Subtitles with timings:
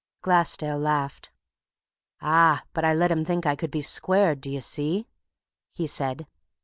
[0.23, 1.29] Glassdale laughed.
[2.21, 5.05] "Ah, but I let him think I could be squared, do you see?"
[5.75, 6.25] he said.